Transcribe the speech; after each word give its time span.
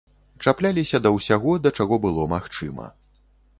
Чапляліся 0.45 1.01
да 1.03 1.11
ўсяго, 1.17 1.51
да 1.67 1.73
чаго 1.81 2.01
было 2.09 2.27
магчыма. 2.35 2.91